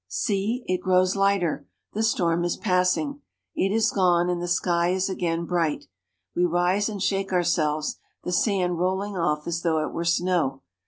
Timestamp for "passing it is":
2.57-3.91